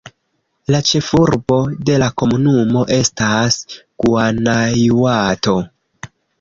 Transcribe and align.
La 0.75 0.79
ĉefurbo 0.91 1.57
de 1.89 1.99
la 2.05 2.09
komunumo 2.23 2.83
estas 2.97 3.61
Guanajuato. 3.77 5.59